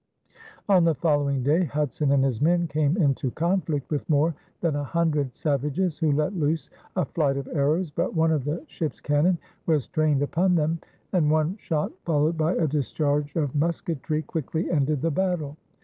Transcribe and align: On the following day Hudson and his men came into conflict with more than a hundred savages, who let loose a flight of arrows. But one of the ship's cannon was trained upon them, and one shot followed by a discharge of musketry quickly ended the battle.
On 0.67 0.83
the 0.83 0.95
following 0.95 1.43
day 1.43 1.63
Hudson 1.65 2.11
and 2.11 2.23
his 2.23 2.41
men 2.41 2.65
came 2.65 2.97
into 2.97 3.29
conflict 3.29 3.91
with 3.91 4.09
more 4.09 4.33
than 4.61 4.75
a 4.75 4.83
hundred 4.83 5.35
savages, 5.35 5.99
who 5.99 6.11
let 6.11 6.35
loose 6.35 6.71
a 6.95 7.05
flight 7.05 7.37
of 7.37 7.47
arrows. 7.49 7.91
But 7.91 8.15
one 8.15 8.31
of 8.31 8.43
the 8.43 8.63
ship's 8.65 8.99
cannon 8.99 9.37
was 9.67 9.85
trained 9.85 10.23
upon 10.23 10.55
them, 10.55 10.79
and 11.13 11.29
one 11.29 11.55
shot 11.57 11.91
followed 12.03 12.35
by 12.35 12.53
a 12.55 12.65
discharge 12.67 13.35
of 13.35 13.53
musketry 13.53 14.23
quickly 14.23 14.71
ended 14.71 15.03
the 15.03 15.11
battle. 15.11 15.55